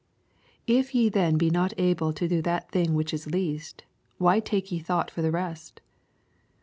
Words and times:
26 0.65 0.65
If 0.89 0.95
ye 0.95 1.09
then 1.09 1.37
be 1.37 1.51
not 1.51 1.73
able 1.77 2.11
to 2.11 2.27
do 2.27 2.41
that 2.41 2.71
tbing 2.71 2.93
which 2.93 3.13
is 3.13 3.27
least, 3.27 3.83
why 4.17 4.39
take 4.39 4.71
ye 4.71 4.79
thought 4.79 5.11
for 5.11 5.21
the 5.21 5.29
rest 5.29 5.79